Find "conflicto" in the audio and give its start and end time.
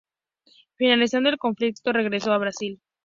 1.37-1.93